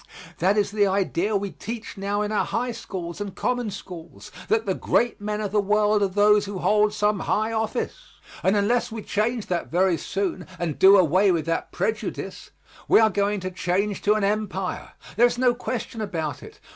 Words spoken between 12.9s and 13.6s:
are going to